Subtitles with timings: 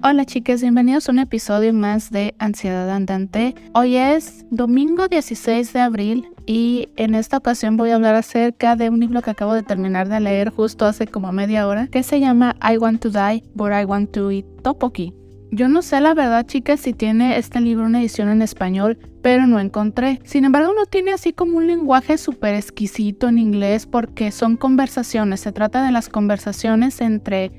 [0.00, 3.56] Hola chicas, bienvenidos a un episodio más de Ansiedad Andante.
[3.74, 8.90] Hoy es domingo 16 de abril y en esta ocasión voy a hablar acerca de
[8.90, 12.20] un libro que acabo de terminar de leer justo hace como media hora que se
[12.20, 15.12] llama I Want to Die, but I Want to Eat Topoki.
[15.50, 19.48] Yo no sé la verdad chicas si tiene este libro una edición en español, pero
[19.48, 20.20] no encontré.
[20.22, 25.40] Sin embargo no tiene así como un lenguaje súper exquisito en inglés porque son conversaciones,
[25.40, 27.50] se trata de las conversaciones entre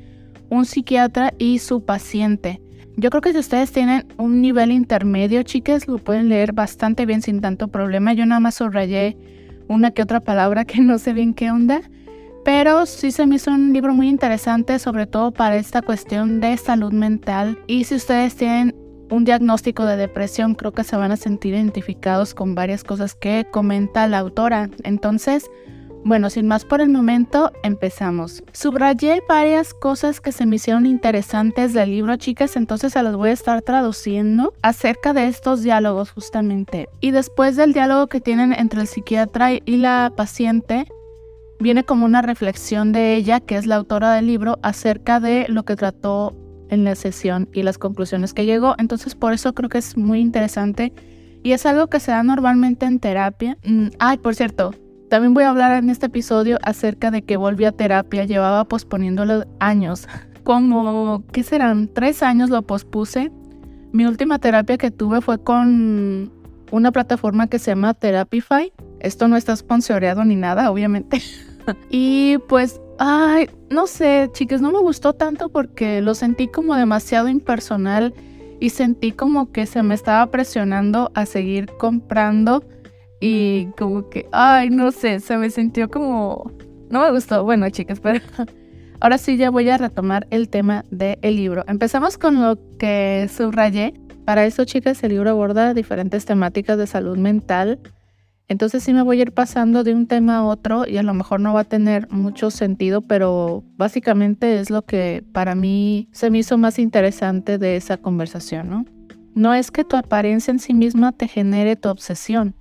[0.49, 2.61] un psiquiatra y su paciente.
[2.97, 7.21] Yo creo que si ustedes tienen un nivel intermedio, chicas, lo pueden leer bastante bien
[7.21, 8.13] sin tanto problema.
[8.13, 9.17] Yo nada más subrayé
[9.69, 11.81] una que otra palabra que no sé bien qué onda.
[12.43, 16.57] Pero sí se me hizo un libro muy interesante, sobre todo para esta cuestión de
[16.57, 17.59] salud mental.
[17.67, 18.75] Y si ustedes tienen
[19.09, 23.45] un diagnóstico de depresión, creo que se van a sentir identificados con varias cosas que
[23.51, 24.69] comenta la autora.
[24.83, 25.49] Entonces,
[26.03, 28.43] bueno, sin más por el momento, empezamos.
[28.53, 33.29] Subrayé varias cosas que se me hicieron interesantes del libro, chicas, entonces se las voy
[33.29, 36.87] a estar traduciendo acerca de estos diálogos justamente.
[37.01, 40.85] Y después del diálogo que tienen entre el psiquiatra y la paciente,
[41.59, 45.63] viene como una reflexión de ella, que es la autora del libro, acerca de lo
[45.63, 46.35] que trató
[46.69, 48.75] en la sesión y las conclusiones que llegó.
[48.77, 50.93] Entonces por eso creo que es muy interesante
[51.43, 53.57] y es algo que se da normalmente en terapia.
[53.63, 54.73] Mm, ay, por cierto,
[55.09, 59.45] también voy a hablar en este episodio acerca de que volví a terapia, llevaba posponiéndolo
[59.59, 60.07] años.
[60.43, 61.87] Como, ¿qué serán?
[61.87, 63.31] Tres años lo pospuse.
[63.91, 66.31] Mi última terapia que tuve fue con
[66.71, 68.71] una plataforma que se llama Therapify.
[68.99, 71.21] Esto no está sponsoreado ni nada, obviamente.
[71.89, 77.27] y pues, ay, no sé, chicas, no me gustó tanto porque lo sentí como demasiado
[77.29, 78.13] impersonal
[78.59, 82.63] y sentí como que se me estaba presionando a seguir comprando
[83.19, 86.51] y como que, ay, no sé, se me sintió como...
[86.89, 87.43] No me gustó.
[87.43, 88.19] Bueno, chicas, pero
[88.99, 91.63] ahora sí ya voy a retomar el tema del libro.
[91.67, 93.93] Empezamos con lo que subrayé.
[94.25, 97.79] Para eso, chicas, el libro aborda diferentes temáticas de salud mental.
[98.47, 101.13] Entonces sí me voy a ir pasando de un tema a otro y a lo
[101.13, 106.31] mejor no va a tener mucho sentido, pero básicamente es lo que para mí se
[106.31, 108.85] me hizo más interesante de esa conversación, ¿no?
[109.35, 112.55] No es que tu apariencia en sí misma te genere tu obsesión,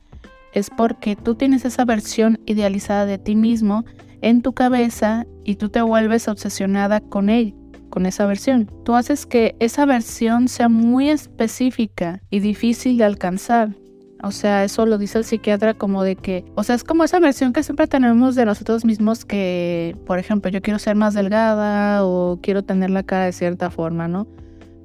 [0.58, 3.84] es porque tú tienes esa versión idealizada de ti mismo
[4.20, 7.54] en tu cabeza y tú te vuelves obsesionada con él,
[7.90, 8.70] con esa versión.
[8.84, 13.70] Tú haces que esa versión sea muy específica y difícil de alcanzar.
[14.22, 17.20] O sea, eso lo dice el psiquiatra como de que, o sea, es como esa
[17.20, 22.04] versión que siempre tenemos de nosotros mismos que, por ejemplo, yo quiero ser más delgada
[22.04, 24.26] o quiero tener la cara de cierta forma, ¿no?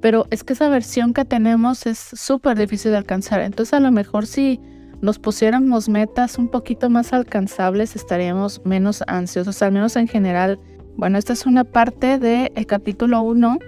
[0.00, 3.40] Pero es que esa versión que tenemos es súper difícil de alcanzar.
[3.40, 4.60] Entonces a lo mejor si
[5.04, 10.58] nos pusiéramos metas un poquito más alcanzables, estaríamos menos ansiosos, al menos en general.
[10.96, 13.58] Bueno, esta es una parte del capítulo 1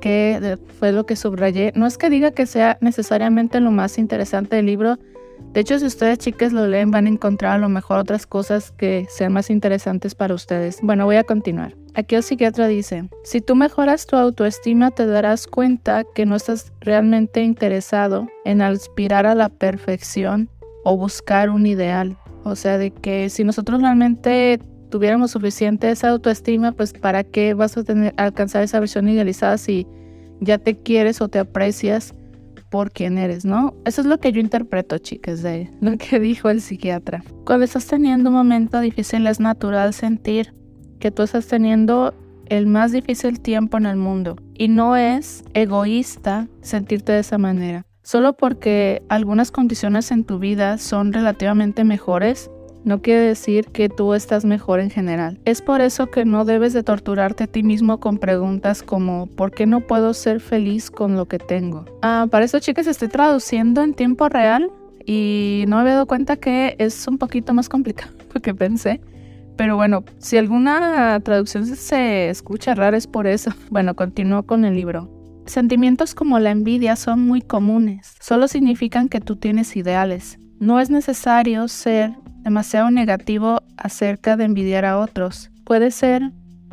[0.00, 1.72] que fue lo que subrayé.
[1.74, 4.98] No es que diga que sea necesariamente lo más interesante del libro.
[5.52, 8.70] De hecho, si ustedes chicas lo leen, van a encontrar a lo mejor otras cosas
[8.70, 10.78] que sean más interesantes para ustedes.
[10.80, 11.74] Bueno, voy a continuar.
[11.92, 16.72] Aquí el psiquiatra dice, si tú mejoras tu autoestima, te darás cuenta que no estás
[16.80, 20.48] realmente interesado en aspirar a la perfección
[20.86, 22.16] o buscar un ideal.
[22.44, 27.76] O sea, de que si nosotros realmente tuviéramos suficiente esa autoestima, pues para qué vas
[27.76, 29.84] a tener alcanzar esa versión idealizada si
[30.40, 32.14] ya te quieres o te aprecias
[32.70, 33.74] por quien eres, ¿no?
[33.84, 37.24] Eso es lo que yo interpreto, chicas, de lo que dijo el psiquiatra.
[37.44, 40.54] Cuando estás teniendo un momento difícil es natural sentir
[41.00, 42.14] que tú estás teniendo
[42.48, 47.86] el más difícil tiempo en el mundo y no es egoísta sentirte de esa manera.
[48.06, 52.52] Solo porque algunas condiciones en tu vida son relativamente mejores,
[52.84, 55.40] no quiere decir que tú estás mejor en general.
[55.44, 59.50] Es por eso que no debes de torturarte a ti mismo con preguntas como ¿por
[59.50, 61.84] qué no puedo ser feliz con lo que tengo?
[62.00, 64.70] Ah, para eso chicas estoy traduciendo en tiempo real
[65.04, 69.00] y no me había dado cuenta que es un poquito más complicado que pensé.
[69.56, 73.50] Pero bueno, si alguna traducción se escucha rara es por eso.
[73.70, 75.15] Bueno, continúo con el libro.
[75.46, 80.40] Sentimientos como la envidia son muy comunes, solo significan que tú tienes ideales.
[80.58, 85.52] No es necesario ser demasiado negativo acerca de envidiar a otros.
[85.64, 86.32] Puede ser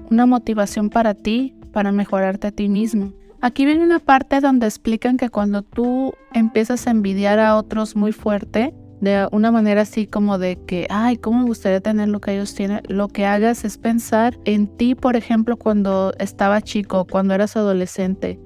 [0.09, 3.13] una motivación para ti, para mejorarte a ti mismo.
[3.41, 8.11] Aquí viene una parte donde explican que cuando tú empiezas a envidiar a otros muy
[8.11, 12.33] fuerte, de una manera así como de que, ay, ¿cómo me gustaría tener lo que
[12.33, 12.81] ellos tienen?
[12.87, 18.39] Lo que hagas es pensar en ti, por ejemplo, cuando estaba chico, cuando eras adolescente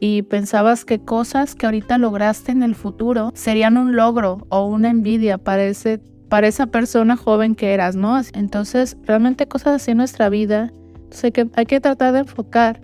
[0.00, 4.88] y pensabas que cosas que ahorita lograste en el futuro serían un logro o una
[4.88, 6.00] envidia para, ese,
[6.30, 8.18] para esa persona joven que eras, ¿no?
[8.32, 10.72] Entonces, realmente cosas así en nuestra vida,
[11.10, 12.80] sé que hay que tratar de enfocar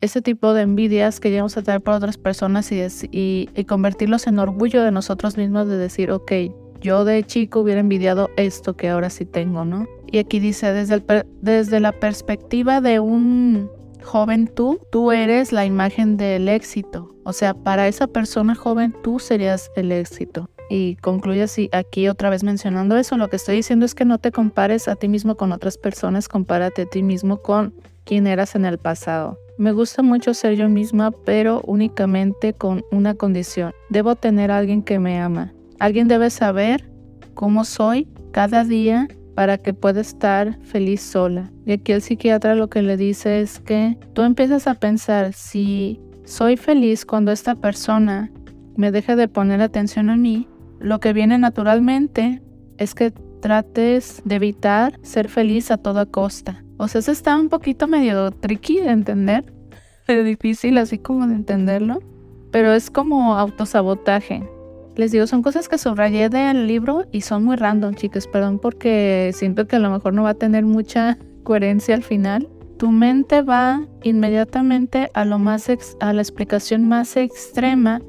[0.00, 4.82] ese tipo de envidias que llegamos a tener por otras personas y, convertirlos en orgullo
[4.82, 6.32] de nosotros mismos de decir, ok,
[6.80, 9.86] yo de chico hubiera envidiado esto que ahora sí tengo, ¿no?
[10.06, 11.02] Y aquí dice, desde,
[11.40, 13.70] desde la perspectiva de un
[14.06, 17.14] joven tú, tú eres la imagen del éxito.
[17.24, 20.48] O sea, para esa persona joven tú serías el éxito.
[20.70, 24.18] Y concluye así, aquí otra vez mencionando eso, lo que estoy diciendo es que no
[24.18, 27.74] te compares a ti mismo con otras personas, compárate a ti mismo con
[28.04, 29.38] quien eras en el pasado.
[29.58, 33.72] Me gusta mucho ser yo misma, pero únicamente con una condición.
[33.90, 35.52] Debo tener a alguien que me ama.
[35.78, 36.90] Alguien debe saber
[37.34, 41.52] cómo soy cada día para que pueda estar feliz sola.
[41.66, 46.00] Y aquí el psiquiatra lo que le dice es que tú empiezas a pensar si
[46.24, 48.32] soy feliz cuando esta persona
[48.76, 50.48] me deja de poner atención a mí,
[50.80, 52.42] lo que viene naturalmente
[52.78, 53.10] es que
[53.42, 56.64] trates de evitar ser feliz a toda costa.
[56.78, 59.52] O sea, eso está un poquito medio tricky de entender,
[60.06, 62.00] es difícil así como de entenderlo,
[62.50, 64.48] pero es como autosabotaje.
[64.96, 68.26] Les digo, son cosas que subrayé del libro y son muy random, chicos.
[68.26, 72.48] Perdón porque siento que a lo mejor no va a tener mucha coherencia al final.
[72.78, 75.68] Tu mente va inmediatamente a lo más
[76.00, 78.00] a la explicación más extrema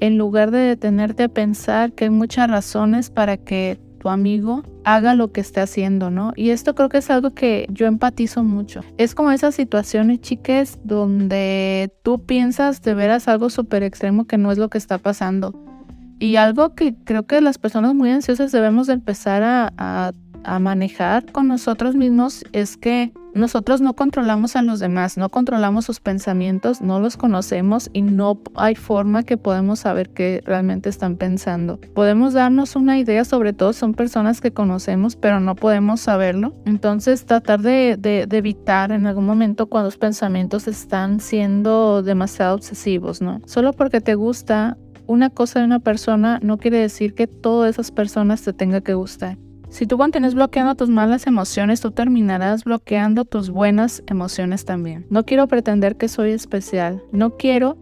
[0.00, 5.14] en lugar de detenerte a pensar que hay muchas razones para que tu amigo haga
[5.14, 6.32] lo que esté haciendo, ¿no?
[6.36, 8.82] Y esto creo que es algo que yo empatizo mucho.
[8.98, 14.52] Es como esas situaciones, chiques, donde tú piensas de veras algo súper extremo que no
[14.52, 15.73] es lo que está pasando
[16.18, 20.12] y algo que creo que las personas muy ansiosas debemos de empezar a,
[20.60, 26.00] manejar con nosotros mismos es que nosotros no controlamos a los demás, no controlamos sus
[26.00, 31.80] pensamientos, no los conocemos y no hay forma que podemos saber qué realmente están pensando.
[31.94, 36.54] Podemos darnos una idea, sobre todo son personas que conocemos, pero no podemos saberlo.
[36.66, 43.22] Entonces tratar de, de evitar en algún momento cuando los pensamientos están siendo demasiado obsesivos,
[43.22, 43.40] ¿no?
[43.46, 47.90] Solo porque te gusta una cosa de una persona no quiere decir que todas esas
[47.90, 49.38] personas te tenga que gustar.
[49.68, 55.04] Si tú mantienes bloqueando tus malas emociones, tú terminarás bloqueando tus buenas emociones también.
[55.10, 57.02] No quiero pretender que soy especial.
[57.10, 57.76] No quiero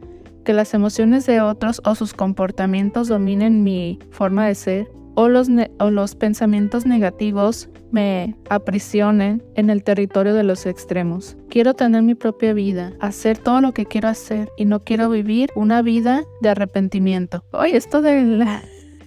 [0.45, 5.49] que las emociones de otros o sus comportamientos dominen mi forma de ser o los,
[5.79, 11.37] o los pensamientos negativos me aprisionen en el territorio de los extremos.
[11.49, 15.51] Quiero tener mi propia vida, hacer todo lo que quiero hacer y no quiero vivir
[15.55, 17.45] una vida de arrepentimiento.
[17.53, 18.63] Oye, esto de la...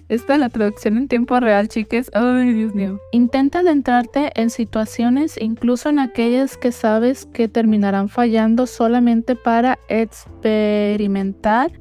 [0.08, 2.12] Esta es la traducción en tiempo real, chiques.
[2.14, 3.00] Ay, Dios mío.
[3.10, 11.72] Intenta adentrarte en situaciones, incluso en aquellas que sabes que terminarán fallando solamente para experimentar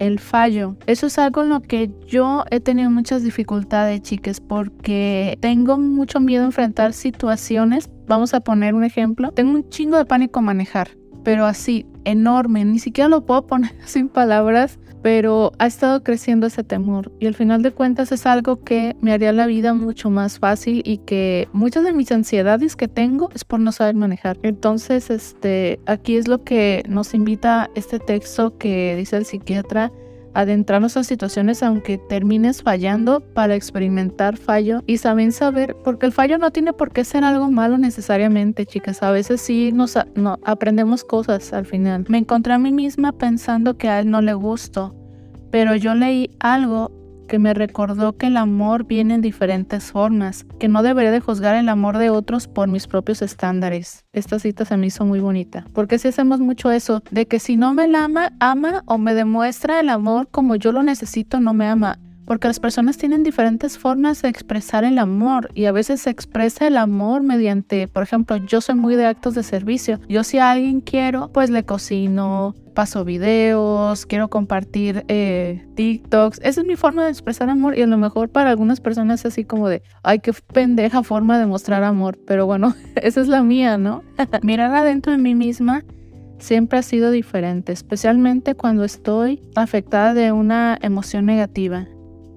[0.00, 0.76] el fallo.
[0.86, 6.18] Eso es algo en lo que yo he tenido muchas dificultades, chicas, porque tengo mucho
[6.18, 7.88] miedo a enfrentar situaciones.
[8.08, 9.30] Vamos a poner un ejemplo.
[9.30, 10.88] Tengo un chingo de pánico a manejar,
[11.22, 12.64] pero así, enorme.
[12.64, 17.34] Ni siquiera lo puedo poner sin palabras pero ha estado creciendo ese temor y al
[17.34, 21.48] final de cuentas es algo que me haría la vida mucho más fácil y que
[21.52, 24.38] muchas de mis ansiedades que tengo es por no saber manejar.
[24.42, 29.92] Entonces, este, aquí es lo que nos invita este texto que dice el psiquiatra
[30.34, 36.38] adentrarnos a situaciones aunque termines fallando para experimentar fallo y saben saber, porque el fallo
[36.38, 39.02] no tiene por qué ser algo malo necesariamente, chicas.
[39.02, 42.04] A veces sí nos no, aprendemos cosas al final.
[42.08, 44.94] Me encontré a mí misma pensando que a él no le gustó,
[45.50, 46.99] pero yo leí algo
[47.30, 51.54] que me recordó que el amor viene en diferentes formas, que no debería de juzgar
[51.54, 54.04] el amor de otros por mis propios estándares.
[54.12, 57.56] Esta cita se me hizo muy bonita, porque si hacemos mucho eso, de que si
[57.56, 61.54] no me la ama, ama o me demuestra el amor como yo lo necesito, no
[61.54, 66.02] me ama porque las personas tienen diferentes formas de expresar el amor y a veces
[66.02, 69.98] se expresa el amor mediante, por ejemplo, yo soy muy de actos de servicio.
[70.08, 76.38] Yo si a alguien quiero, pues le cocino, paso videos, quiero compartir eh, TikToks.
[76.44, 79.32] Esa es mi forma de expresar amor y a lo mejor para algunas personas es
[79.32, 82.16] así como de, ay, qué pendeja forma de mostrar amor.
[82.28, 84.04] Pero bueno, esa es la mía, ¿no?
[84.42, 85.82] Mirar adentro de mí misma
[86.38, 91.88] siempre ha sido diferente, especialmente cuando estoy afectada de una emoción negativa.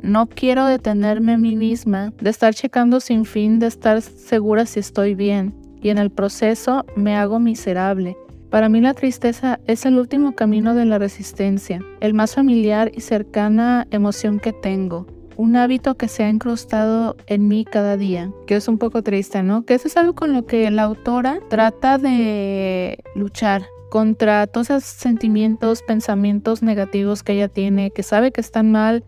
[0.03, 4.81] No quiero detenerme a mí misma, de estar checando sin fin, de estar segura si
[4.81, 8.17] estoy bien, y en el proceso me hago miserable.
[8.49, 12.99] Para mí la tristeza es el último camino de la resistencia, el más familiar y
[12.99, 18.55] cercana emoción que tengo un hábito que se ha incrustado en mí cada día, que
[18.55, 19.65] es un poco triste, ¿no?
[19.65, 24.83] Que eso es algo con lo que la autora trata de luchar contra todos esos
[24.83, 29.03] sentimientos, pensamientos negativos que ella tiene, que sabe que están mal,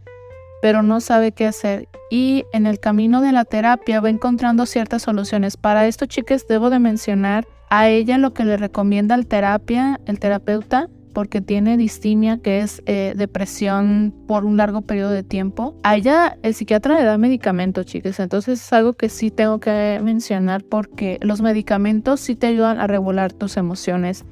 [0.66, 1.88] pero no sabe qué hacer.
[2.10, 5.58] Y en el camino de la terapia va encontrando ciertas soluciones.
[5.58, 10.20] Para esto, chicas, debo de mencionar A ella lo que le recomienda el terapia, el
[10.20, 15.76] terapeuta, porque tiene distimia, que es eh, depresión por un largo periodo de tiempo.
[15.84, 18.20] A ella el psiquiatra le da medicamentos, chicas.
[18.20, 22.88] Entonces es algo que sí tengo que mencionar porque los medicamentos sí te ayudan a
[22.88, 24.26] regular tus emociones.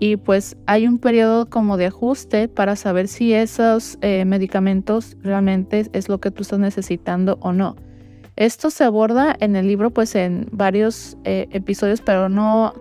[0.00, 5.86] Y pues hay un periodo como de ajuste para saber si esos eh, medicamentos realmente
[5.92, 7.76] es lo que tú estás necesitando o no.
[8.36, 12.72] Esto se aborda en el libro pues en varios eh, episodios, pero no...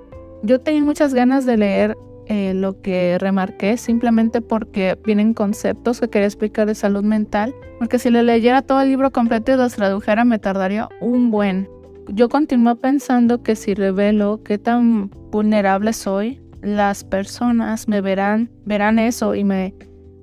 [0.43, 1.97] Yo tenía muchas ganas de leer
[2.27, 7.97] eh, lo que remarqué simplemente porque vienen conceptos que quería explicar de salud mental, porque
[7.97, 11.67] si le leyera todo el libro completo y los tradujera me tardaría un buen.
[12.09, 18.99] Yo continúo pensando que si revelo qué tan vulnerable soy, las personas me verán, verán
[18.99, 19.73] eso y me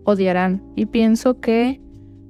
[0.04, 0.62] odiarán.
[0.76, 1.80] Y pienso que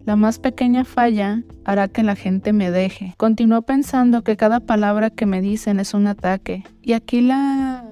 [0.05, 3.15] la más pequeña falla hará que la gente me deje.
[3.17, 6.65] Continúo pensando que cada palabra que me dicen es un ataque.
[6.83, 7.84] Y aquí la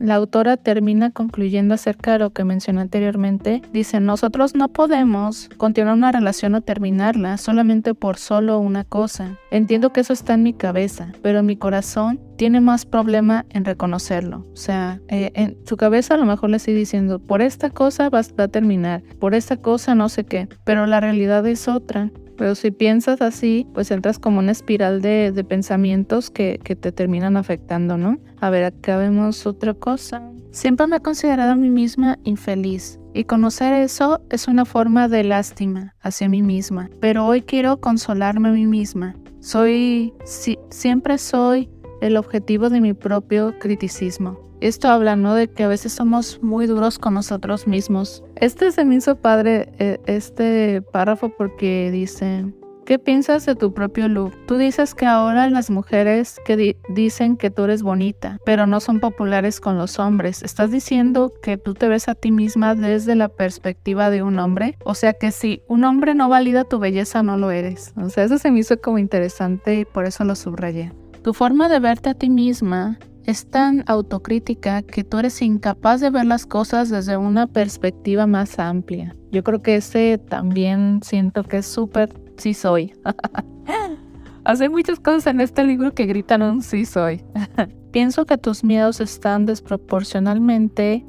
[0.00, 3.62] la autora termina concluyendo acerca de lo que mencioné anteriormente.
[3.72, 9.36] Dice, nosotros no podemos continuar una relación o terminarla solamente por solo una cosa.
[9.50, 14.46] Entiendo que eso está en mi cabeza, pero mi corazón tiene más problema en reconocerlo.
[14.54, 18.08] O sea, eh, en su cabeza a lo mejor le estoy diciendo, por esta cosa
[18.08, 22.10] vas a terminar, por esta cosa no sé qué, pero la realidad es otra.
[22.40, 27.36] Pero si piensas así, pues entras como una espiral de, pensamientos que, que, te terminan
[27.36, 28.16] afectando, ¿no?
[28.40, 30.22] A ver, acá vemos otra cosa.
[30.50, 32.98] Siempre me he considerado a mí misma infeliz.
[33.12, 36.88] Y conocer eso es una forma de lástima hacia mí misma.
[36.98, 39.14] Pero hoy quiero consolarme a mí misma.
[39.40, 41.68] Soy, si, siempre soy
[42.00, 44.49] el objetivo de mi propio criticismo.
[44.60, 45.34] Esto habla, ¿no?
[45.34, 48.22] De que a veces somos muy duros con nosotros mismos.
[48.36, 52.44] Este se me hizo padre, eh, este párrafo, porque dice,
[52.84, 54.34] ¿qué piensas de tu propio look?
[54.46, 59.00] Tú dices que ahora las mujeres que dicen que tú eres bonita, pero no son
[59.00, 60.42] populares con los hombres.
[60.42, 64.76] ¿Estás diciendo que tú te ves a ti misma desde la perspectiva de un hombre?
[64.84, 67.94] O sea que si un hombre no valida tu belleza, no lo eres.
[67.96, 70.92] O sea, eso se me hizo como interesante y por eso lo subrayé.
[71.22, 72.98] Tu forma de verte a ti misma
[73.30, 78.58] es tan autocrítica que tú eres incapaz de ver las cosas desde una perspectiva más
[78.58, 79.16] amplia.
[79.30, 82.92] Yo creo que ese también siento que es súper sí soy.
[84.44, 87.22] Hace muchas cosas en este libro que gritan un sí soy.
[87.92, 91.06] Pienso que tus miedos están desproporcionalmente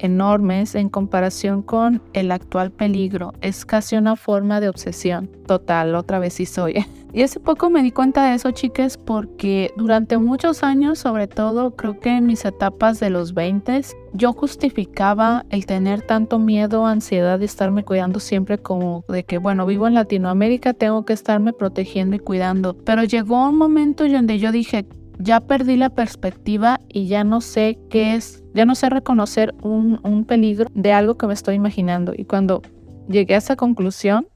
[0.00, 3.32] enormes en comparación con el actual peligro.
[3.40, 5.30] Es casi una forma de obsesión.
[5.46, 6.84] Total, otra vez sí soy.
[7.12, 11.74] Y hace poco me di cuenta de eso, chicas, porque durante muchos años, sobre todo
[11.74, 13.80] creo que en mis etapas de los 20,
[14.12, 19.66] yo justificaba el tener tanto miedo, ansiedad de estarme cuidando siempre como de que, bueno,
[19.66, 22.76] vivo en Latinoamérica, tengo que estarme protegiendo y cuidando.
[22.76, 24.86] Pero llegó un momento donde yo dije,
[25.20, 30.00] ya perdí la perspectiva y ya no sé qué es, ya no sé reconocer un,
[30.02, 32.12] un peligro de algo que me estoy imaginando.
[32.16, 32.62] Y cuando
[33.08, 34.26] llegué a esa conclusión,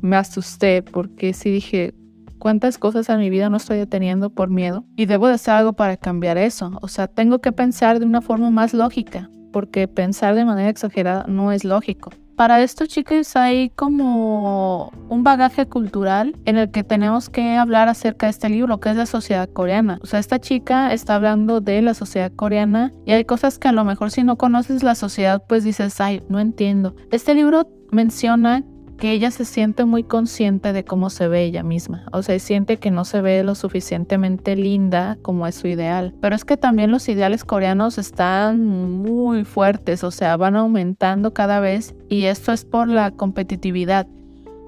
[0.00, 1.94] me asusté porque sí dije,
[2.38, 5.72] cuántas cosas en mi vida no estoy deteniendo por miedo y debo de hacer algo
[5.72, 6.78] para cambiar eso.
[6.82, 11.24] O sea, tengo que pensar de una forma más lógica porque pensar de manera exagerada
[11.26, 12.10] no es lógico.
[12.38, 18.26] Para esto, chicos, hay como un bagaje cultural en el que tenemos que hablar acerca
[18.26, 19.98] de este libro, que es la sociedad coreana.
[20.02, 23.72] O sea, esta chica está hablando de la sociedad coreana y hay cosas que a
[23.72, 26.94] lo mejor si no conoces la sociedad, pues dices, ay, no entiendo.
[27.10, 28.62] Este libro menciona
[28.98, 32.04] que ella se siente muy consciente de cómo se ve ella misma.
[32.12, 36.14] O sea, siente que no se ve lo suficientemente linda como es su ideal.
[36.20, 41.60] Pero es que también los ideales coreanos están muy fuertes, o sea, van aumentando cada
[41.60, 44.06] vez y esto es por la competitividad.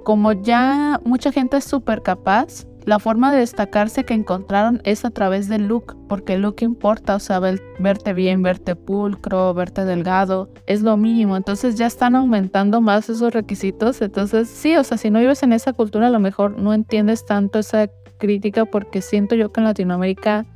[0.05, 5.11] Como ya mucha gente es súper capaz, la forma de destacarse que encontraron es a
[5.11, 10.51] través del look, porque el look importa, o sea, verte bien, verte pulcro, verte delgado,
[10.67, 11.37] es lo mínimo.
[11.37, 14.03] Entonces ya están aumentando más esos requisitos.
[14.03, 17.25] Entonces, sí, o sea, si no vives en esa cultura, a lo mejor no entiendes
[17.25, 20.47] tanto esa crítica, porque siento yo que en Latinoamérica,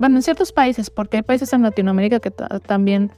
[0.00, 3.12] bueno, en ciertos países, porque hay países en Latinoamérica que también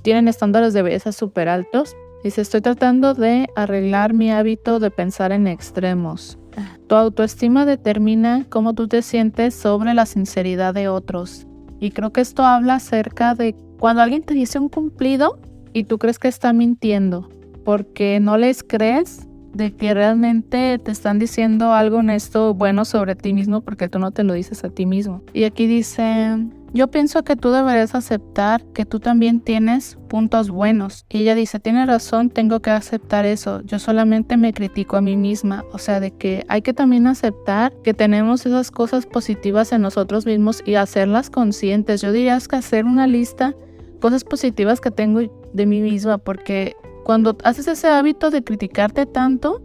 [0.00, 1.94] tienen estándares de belleza súper altos.
[2.22, 6.38] Dice, estoy tratando de arreglar mi hábito de pensar en extremos.
[6.86, 11.46] Tu autoestima determina cómo tú te sientes sobre la sinceridad de otros.
[11.80, 15.38] Y creo que esto habla acerca de cuando alguien te dice un cumplido
[15.72, 17.28] y tú crees que está mintiendo
[17.64, 23.32] porque no les crees de que realmente te están diciendo algo honesto, bueno sobre ti
[23.32, 25.22] mismo porque tú no te lo dices a ti mismo.
[25.32, 26.36] Y aquí dice,
[26.74, 31.06] yo pienso que tú deberías aceptar que tú también tienes puntos buenos.
[31.08, 33.62] Y ella dice, tiene razón, tengo que aceptar eso.
[33.62, 35.64] Yo solamente me critico a mí misma.
[35.72, 40.26] O sea, de que hay que también aceptar que tenemos esas cosas positivas en nosotros
[40.26, 42.02] mismos y hacerlas conscientes.
[42.02, 43.54] Yo diría que hacer una lista,
[44.00, 45.20] cosas positivas que tengo
[45.52, 49.62] de mí misma, porque cuando haces ese hábito de criticarte tanto,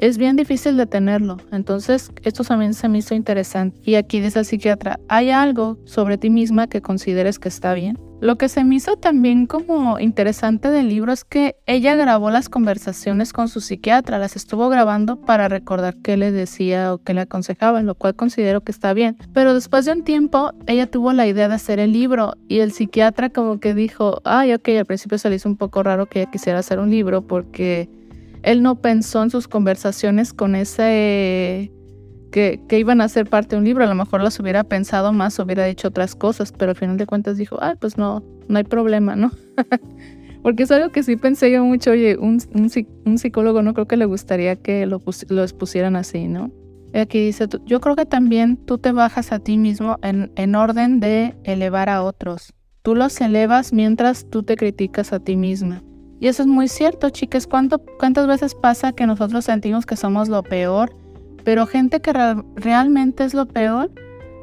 [0.00, 1.36] es bien difícil detenerlo.
[1.52, 3.78] Entonces, esto también se me hizo interesante.
[3.84, 7.98] Y aquí dice el psiquiatra, ¿hay algo sobre ti misma que consideres que está bien?
[8.20, 12.50] Lo que se me hizo también como interesante del libro es que ella grabó las
[12.50, 17.22] conversaciones con su psiquiatra, las estuvo grabando para recordar qué le decía o qué le
[17.22, 19.16] aconsejaba, lo cual considero que está bien.
[19.32, 22.72] Pero después de un tiempo, ella tuvo la idea de hacer el libro y el
[22.72, 26.20] psiquiatra como que dijo, ay, ok, al principio se le hizo un poco raro que
[26.20, 27.88] ella quisiera hacer un libro porque
[28.42, 31.72] él no pensó en sus conversaciones con ese
[32.30, 33.84] que, iban a ser parte de un libro.
[33.84, 37.06] A lo mejor las hubiera pensado más, hubiera dicho otras cosas, pero al final de
[37.06, 39.30] cuentas dijo, ay, pues no, no hay problema, ¿no?
[40.42, 42.40] Porque es algo que sí pensé yo mucho, oye, un,
[43.04, 46.50] un, psicólogo no creo que le gustaría que lo, lo expusieran así, ¿no?
[46.94, 50.98] Aquí dice, yo creo que también tú te bajas a ti mismo en, en orden
[50.98, 52.54] de elevar a otros.
[52.82, 55.82] Tú los elevas mientras tú te criticas a ti misma.
[56.20, 57.46] Y eso es muy cierto, chicas.
[57.46, 60.94] ¿Cuántas veces pasa que nosotros sentimos que somos lo peor?
[61.44, 62.12] Pero gente que
[62.56, 63.90] realmente es lo peor,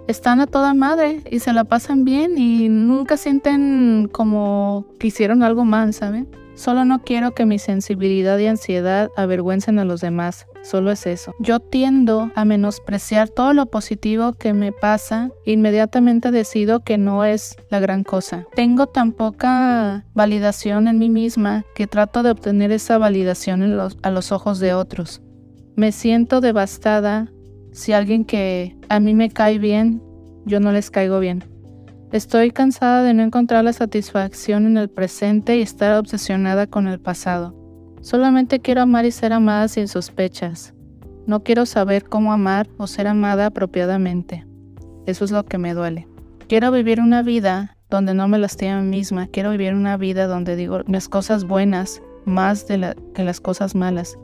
[0.07, 5.43] están a toda madre y se la pasan bien y nunca sienten como que hicieron
[5.43, 6.27] algo mal, ¿saben?
[6.55, 10.47] Solo no quiero que mi sensibilidad y ansiedad avergüencen a los demás.
[10.69, 11.33] Solo es eso.
[11.39, 15.29] Yo tiendo a menospreciar todo lo positivo que me pasa.
[15.45, 18.45] Inmediatamente decido que no es la gran cosa.
[18.53, 24.31] Tengo tan poca validación en mí misma que trato de obtener esa validación a los
[24.33, 25.21] ojos de otros.
[25.77, 27.31] Me siento devastada
[27.71, 30.03] si alguien que a mí me cae bien,
[30.45, 31.45] yo no les caigo bien.
[32.11, 36.99] Estoy cansada de no encontrar la satisfacción en el presente y estar obsesionada con el
[36.99, 37.56] pasado.
[38.07, 40.73] Solamente quiero amar y ser amada sin sospechas.
[41.25, 44.47] No quiero saber cómo amar o ser amada apropiadamente.
[45.05, 46.07] Eso es lo que me duele.
[46.47, 49.27] Quiero vivir una vida donde no me lastime a mí misma.
[49.27, 54.17] Quiero vivir una vida donde digo las cosas buenas más de que las cosas malas.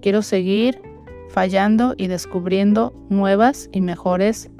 [0.00, 0.80] Quiero seguir
[1.28, 4.50] fallando y descubriendo nuevas y mejores.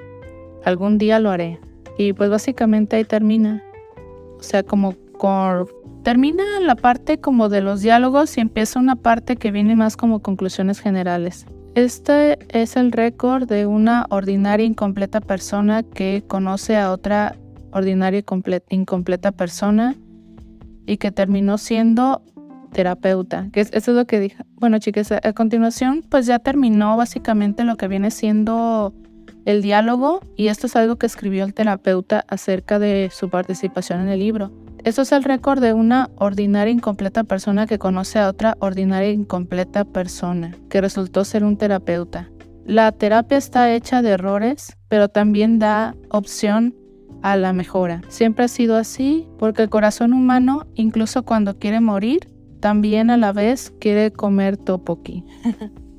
[0.63, 1.59] Algún día lo haré.
[1.97, 3.65] Y pues básicamente ahí termina.
[4.39, 5.69] O sea, como con,
[6.03, 10.21] termina la parte como de los diálogos y empieza una parte que viene más como
[10.21, 11.47] conclusiones generales.
[11.77, 17.37] Este es el récord de una ordinaria incompleta persona que conoce a otra
[17.71, 19.95] ordinaria y incompleta persona
[20.87, 22.23] y que terminó siendo
[22.73, 23.49] terapeuta.
[23.53, 24.43] Que eso es lo que dije.
[24.57, 28.93] Bueno, chicas, a continuación pues ya terminó básicamente lo que viene siendo
[29.45, 34.09] el diálogo y esto es algo que escribió el terapeuta acerca de su participación en
[34.09, 34.51] el libro.
[34.85, 39.85] Esto es el récord de una ordinaria incompleta persona que conoce a otra ordinaria incompleta
[39.85, 42.31] persona que resultó ser un terapeuta.
[42.67, 46.75] La terapia está hecha de errores, pero también da opción
[47.23, 48.03] a la mejora.
[48.09, 53.33] Siempre ha sido así porque el corazón humano, incluso cuando quiere morir, también a la
[53.33, 55.25] vez quiere comer topoki.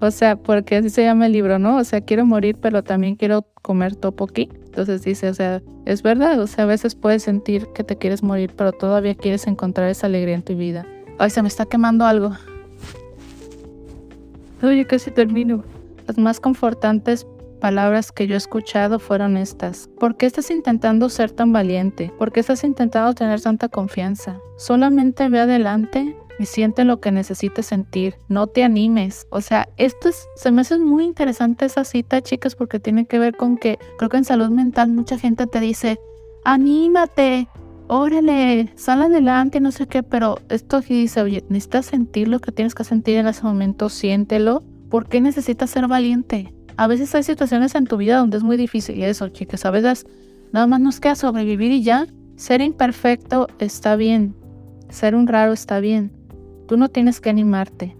[0.00, 1.76] O sea, porque así se llama el libro, ¿no?
[1.76, 4.48] O sea, quiero morir, pero también quiero comer topoki.
[4.64, 8.22] Entonces dice, o sea, es verdad, o sea, a veces puedes sentir que te quieres
[8.22, 10.86] morir, pero todavía quieres encontrar esa alegría en tu vida.
[11.18, 12.32] Ay, se me está quemando algo.
[14.62, 15.64] Oye, casi termino.
[16.06, 17.26] Las más confortantes
[17.60, 19.88] palabras que yo he escuchado fueron estas.
[19.98, 22.10] ¿Por qué estás intentando ser tan valiente?
[22.18, 24.38] ¿Por qué estás intentando tener tanta confianza?
[24.56, 29.26] Solamente ve adelante y siente lo que necesites sentir, no te animes.
[29.30, 33.18] O sea, esto es, se me hace muy interesante esa cita, chicas, porque tiene que
[33.18, 36.00] ver con que creo que en salud mental mucha gente te dice,
[36.44, 37.46] anímate,
[37.88, 42.52] órale, sal adelante, no sé qué, pero esto aquí dice, oye, necesitas sentir lo que
[42.52, 44.62] tienes que sentir en ese momento, siéntelo.
[44.88, 46.54] ¿Por qué necesitas ser valiente?
[46.78, 49.70] A veces hay situaciones en tu vida donde es muy difícil y eso, chicas, a
[49.70, 50.06] veces
[50.52, 52.06] nada más nos queda sobrevivir y ya.
[52.36, 54.34] Ser imperfecto está bien,
[54.88, 56.10] ser un raro está bien,
[56.70, 57.96] Tú no tienes que animarte.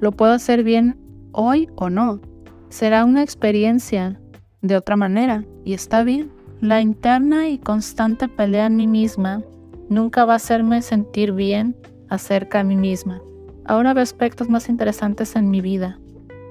[0.00, 0.98] Lo puedo hacer bien
[1.30, 2.20] hoy o no.
[2.68, 4.20] Será una experiencia
[4.60, 6.32] de otra manera y está bien.
[6.60, 9.44] La interna y constante pelea en mí misma
[9.88, 11.76] nunca va a hacerme sentir bien
[12.08, 13.22] acerca de mí misma.
[13.64, 16.00] Ahora veo aspectos más interesantes en mi vida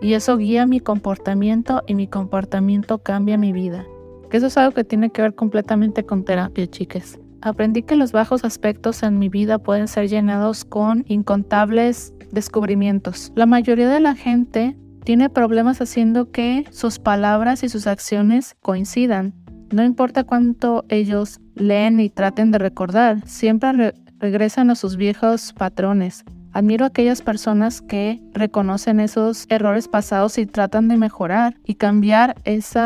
[0.02, 3.86] y eso guía mi comportamiento y mi comportamiento cambia mi vida.
[4.30, 7.20] Que eso es algo que tiene que ver completamente con terapia, chicas.
[7.42, 13.32] Aprendí que los bajos aspectos en mi vida pueden ser llenados con incontables descubrimientos.
[13.36, 19.34] La mayoría de la gente tiene problemas haciendo que sus palabras y sus acciones coincidan.
[19.72, 26.24] No importa cuánto ellos leen y traten de recordar, siempre regresan a sus viejos patrones,
[26.58, 32.34] Admiro a aquellas personas que reconocen esos errores pasados y tratan de mejorar y cambiar
[32.46, 32.80] ese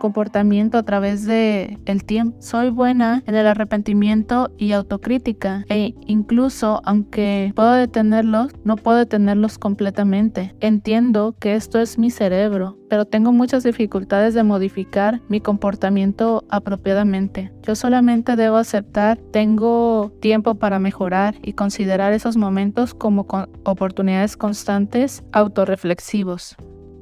[0.00, 2.36] comportamiento a través de el tiempo.
[2.40, 9.58] Soy buena en el arrepentimiento y autocrítica e incluso aunque puedo detenerlos, no puedo detenerlos
[9.58, 10.52] completamente.
[10.58, 17.50] Entiendo que esto es mi cerebro, pero tengo muchas dificultades de modificar mi comportamiento apropiadamente.
[17.66, 23.26] Yo solamente debo aceptar, tengo tiempo para mejorar y considerar esos momentos como
[23.64, 26.54] oportunidades constantes autorreflexivos.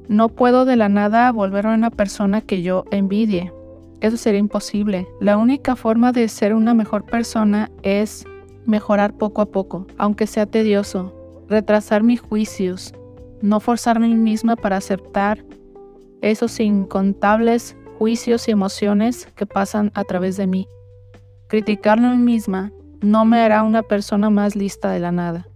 [0.07, 3.53] No puedo de la nada volverme una persona que yo envidie.
[4.01, 5.07] Eso sería imposible.
[5.21, 8.25] La única forma de ser una mejor persona es
[8.65, 11.13] mejorar poco a poco, aunque sea tedioso,
[11.49, 12.95] retrasar mis juicios,
[13.43, 15.45] no forzarme misma para aceptar
[16.23, 20.67] esos incontables juicios y emociones que pasan a través de mí.
[21.47, 25.47] Criticarme a mí misma no me hará una persona más lista de la nada.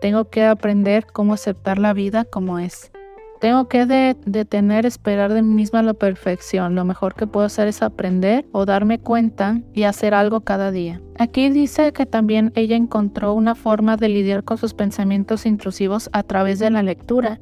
[0.00, 2.92] Tengo que aprender cómo aceptar la vida como es.
[3.40, 6.74] Tengo que detener esperar de mí misma la perfección.
[6.74, 11.02] Lo mejor que puedo hacer es aprender o darme cuenta y hacer algo cada día.
[11.18, 16.22] Aquí dice que también ella encontró una forma de lidiar con sus pensamientos intrusivos a
[16.22, 17.40] través de la lectura.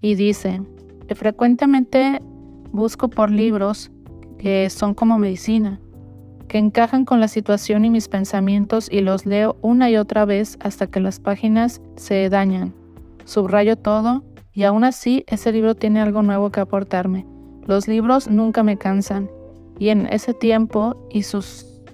[0.00, 0.60] Y dice,
[1.14, 2.20] frecuentemente
[2.72, 3.90] busco por libros
[4.38, 5.80] que son como medicina
[6.46, 10.58] que encajan con la situación y mis pensamientos y los leo una y otra vez
[10.60, 12.74] hasta que las páginas se dañan.
[13.24, 17.26] Subrayo todo y aún así ese libro tiene algo nuevo que aportarme.
[17.66, 19.28] Los libros nunca me cansan
[19.78, 21.44] y en ese tiempo y su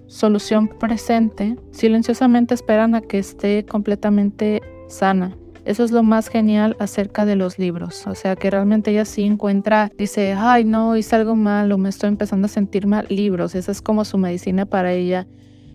[0.07, 5.37] solución presente silenciosamente esperan a que esté completamente sana.
[5.65, 8.07] Eso es lo más genial acerca de los libros.
[8.07, 11.89] O sea, que realmente ella sí encuentra, dice, ay, no, hice algo mal o me
[11.89, 13.07] estoy empezando a sentir mal.
[13.09, 15.27] Libros, esa es como su medicina para ella.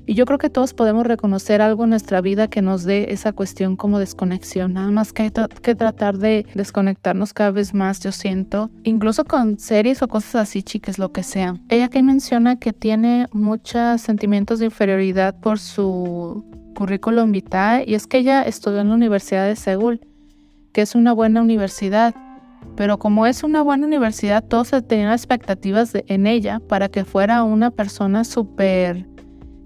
[0.10, 3.34] Y yo creo que todos podemos reconocer algo en nuestra vida que nos dé esa
[3.34, 4.72] cuestión como desconexión.
[4.72, 8.72] Nada más que hay que tratar de desconectarnos cada vez más, yo siento.
[8.86, 11.56] Incluso con series o cosas así, chiques, lo que sea.
[11.67, 18.08] Ella aquí menciona que tiene muchos sentimientos de inferioridad por su currículum vitae y es
[18.08, 20.00] que ella estudió en la Universidad de Seúl,
[20.72, 22.15] que es una buena universidad.
[22.78, 27.72] Pero como es una buena universidad, todos tenían expectativas en ella para que fuera una
[27.72, 29.06] persona súper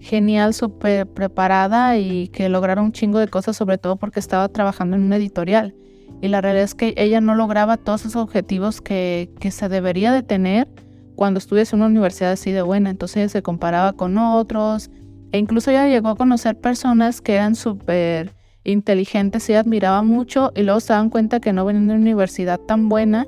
[0.01, 4.97] genial, súper preparada y que lograra un chingo de cosas, sobre todo porque estaba trabajando
[4.97, 5.75] en una editorial.
[6.21, 10.11] Y la realidad es que ella no lograba todos esos objetivos que, que se debería
[10.11, 10.67] de tener
[11.15, 12.89] cuando estudias en una universidad así de buena.
[12.89, 14.89] Entonces se comparaba con otros,
[15.31, 18.33] e incluso ella llegó a conocer personas que eran súper
[18.63, 22.59] inteligentes y admiraba mucho y luego se dan cuenta que no venían de una universidad
[22.59, 23.27] tan buena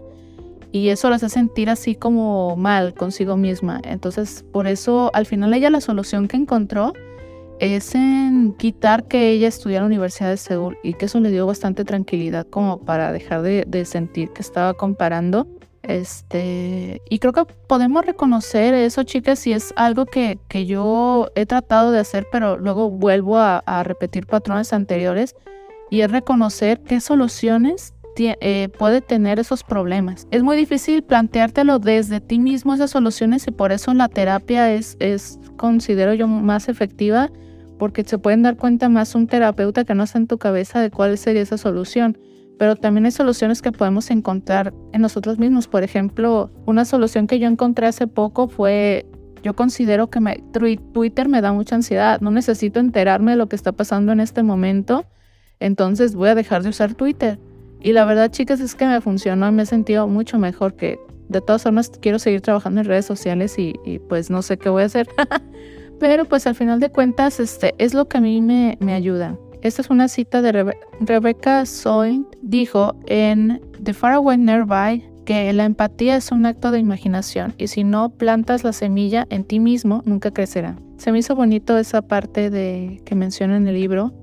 [0.74, 3.80] y eso las hace sentir así como mal consigo misma.
[3.84, 6.94] Entonces, por eso al final ella la solución que encontró
[7.60, 11.30] es en quitar que ella estudiara en la Universidad de Seúl y que eso le
[11.30, 15.48] dio bastante tranquilidad como para dejar de, sentir que estaba comparando
[15.84, 21.46] este, y creo que podemos reconocer eso, chicas, si es algo que, que yo he
[21.46, 25.36] tratado de hacer, pero luego vuelvo a, repetir patrones anteriores,
[25.92, 30.28] y es reconocer qué soluciones eh, puede tener esos problemas.
[30.32, 34.98] Es muy difícil planteártelo desde ti mismo esas soluciones y por eso la terapia es,
[35.00, 37.32] es considero yo, más efectiva,
[37.80, 40.92] porque se pueden dar cuenta más un terapeuta que no está en tu cabeza de
[40.92, 42.18] cuál sería esa solución
[42.58, 45.68] pero también hay soluciones que podemos encontrar en nosotros mismos.
[45.68, 49.06] Por ejemplo, una solución que yo encontré hace poco fue,
[49.44, 50.44] yo considero que me,
[50.94, 54.44] Twitter me da mucha ansiedad, no necesito enterarme de lo que está pasando en este
[54.44, 55.06] momento,
[55.60, 57.40] entonces voy a dejar de usar Twitter.
[57.84, 60.98] Y la verdad, chicas, es que me funcionó y me he sentido mucho mejor que
[61.28, 63.74] de todas formas quiero seguir trabajando en redes sociales y,
[64.08, 65.08] pues no sé qué voy a hacer.
[66.00, 69.38] Pero pues al final de cuentas, este es lo que a mí me, me ayuda.
[69.62, 72.26] Esta es una cita de Rebecca Soin.
[72.42, 77.84] Dijo en The Faraway Nearby que la empatía es un acto de imaginación y si
[77.84, 80.78] no plantas la semilla en ti mismo, nunca crecerá.
[80.98, 84.14] Se me hizo bonito esa parte de que menciona en el libro.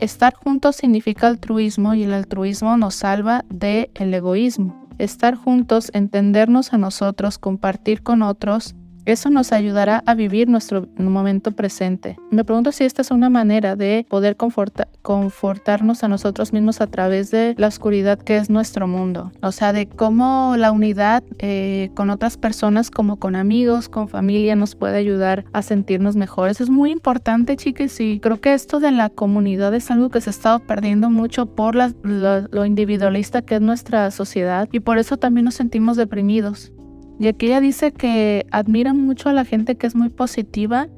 [0.00, 4.86] Estar juntos significa altruismo y el altruismo nos salva del el egoísmo.
[4.98, 8.74] Estar juntos, entendernos a nosotros, compartir con otros,
[9.06, 12.18] eso nos ayudará a vivir nuestro momento presente.
[12.30, 17.30] Me pregunto si esta es una manera de poder confortarnos a nosotros mismos a través
[17.30, 19.32] de la oscuridad que es nuestro mundo.
[19.42, 24.56] O sea, de cómo la unidad eh, con otras personas, como con amigos, con familia,
[24.56, 26.60] nos puede ayudar a sentirnos mejores.
[26.60, 30.30] Es muy importante, chicas, y creo que esto de la comunidad es algo que se
[30.30, 35.44] ha estado perdiendo mucho por lo individualista que es nuestra sociedad y por eso también
[35.44, 36.72] nos sentimos deprimidos
[37.18, 40.88] Y aquí ella dice que admira mucho a la gente que es muy positiva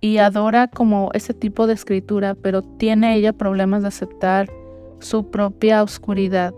[0.00, 4.50] y adora como ese tipo de escritura, pero tiene ella problemas de aceptar
[5.00, 6.54] su propia oscuridad.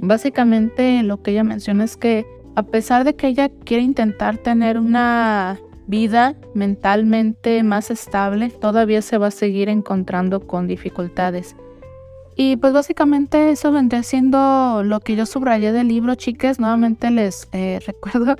[0.00, 4.78] Básicamente lo que ella menciona es que a pesar de que ella quiere intentar tener
[4.78, 11.56] una vida mentalmente más estable, todavía se va a seguir encontrando con dificultades.
[12.34, 16.58] Y pues básicamente eso vendría siendo lo que yo subrayé del libro, chicas.
[16.58, 18.36] Nuevamente les eh, recuerdo,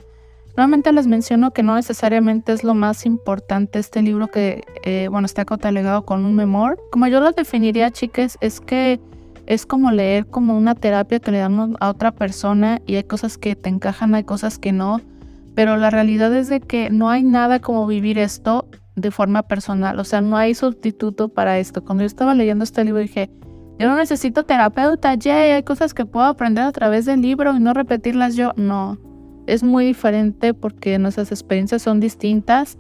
[0.57, 5.27] nuevamente les menciono que no necesariamente es lo más importante este libro que, eh, bueno,
[5.27, 6.79] está catalogado con un memor.
[6.91, 9.01] Como yo lo definiría, chicas, es que
[9.47, 13.39] es como leer como una terapia que le damos a otra persona y hay cosas
[13.39, 15.01] que te encajan, hay cosas que no.
[15.55, 19.99] Pero la realidad es de que no hay nada como vivir esto de forma personal.
[19.99, 21.85] O sea, no hay sustituto para esto.
[21.85, 23.31] Cuando yo estaba leyendo este libro dije,
[23.83, 27.59] yo no necesito terapeuta, ya hay cosas que puedo aprender a través del libro y
[27.59, 28.53] no repetirlas yo.
[28.55, 28.97] No,
[29.49, 32.77] es muy diferente porque nuestras experiencias son distintas.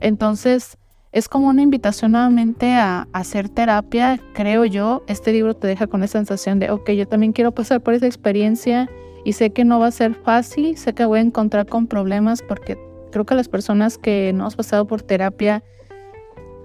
[0.00, 0.76] Entonces,
[1.10, 5.04] es como una invitación nuevamente a, hacer terapia, creo yo.
[5.06, 8.04] Este libro te deja con esa sensación de, ok, yo también quiero pasar por esa
[8.04, 8.90] experiencia
[9.24, 12.42] y sé que no va a ser fácil, sé que voy a encontrar con problemas
[12.42, 12.76] porque
[13.10, 15.62] creo que las personas que no hemos pasado por terapia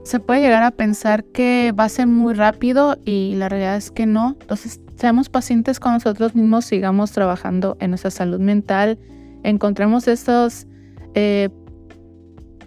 [0.08, 3.92] se puede llegar a pensar que va a ser muy rápido y la realidad es
[3.92, 4.38] que no.
[4.40, 8.98] Entonces, seamos pacientes con nosotros mismos, sigamos trabajando en nuestra salud mental,
[9.44, 10.66] encontremos esos,
[11.14, 11.50] eh,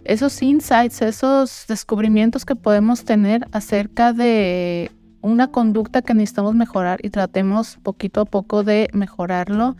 [0.05, 4.91] esos insights, esos descubrimientos que podemos tener acerca de
[5.23, 9.77] una conducta que necesitamos mejorar y tratemos poquito a poco de mejorarlo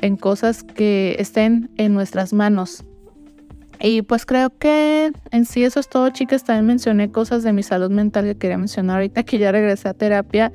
[0.00, 2.84] en cosas que estén en nuestras manos.
[3.80, 6.44] Y pues creo que en sí eso es todo, chicas.
[6.44, 9.94] También mencioné cosas de mi salud mental que quería mencionar ahorita que ya regresé a
[9.94, 10.52] terapia.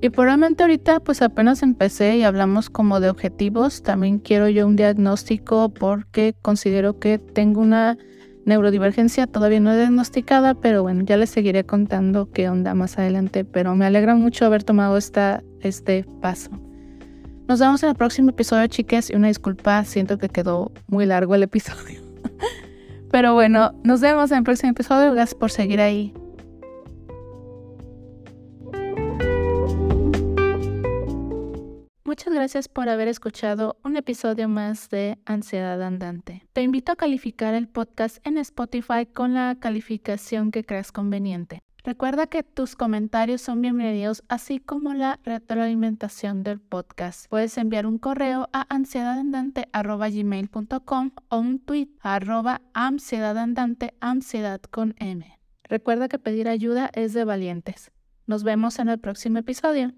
[0.00, 3.82] Y probablemente ahorita pues apenas empecé y hablamos como de objetivos.
[3.82, 7.98] También quiero yo un diagnóstico porque considero que tengo una
[8.46, 13.74] neurodivergencia todavía no diagnosticada, pero bueno, ya les seguiré contando qué onda más adelante, pero
[13.74, 16.50] me alegra mucho haber tomado esta, este paso.
[17.46, 21.34] Nos vemos en el próximo episodio, chicas, y una disculpa, siento que quedó muy largo
[21.34, 22.09] el episodio.
[23.10, 26.14] Pero bueno, nos vemos en el próximo episodio, gracias por seguir ahí.
[32.04, 36.44] Muchas gracias por haber escuchado un episodio más de Ansiedad Andante.
[36.52, 41.62] Te invito a calificar el podcast en Spotify con la calificación que creas conveniente.
[41.82, 47.24] Recuerda que tus comentarios son bienvenidos, así como la retroalimentación del podcast.
[47.30, 55.40] Puedes enviar un correo a ansiedadandante.gmail.com o un tweet a arroba ansiedadandante, ansiedad con M.
[55.64, 57.92] Recuerda que pedir ayuda es de valientes.
[58.26, 59.94] Nos vemos en el próximo episodio.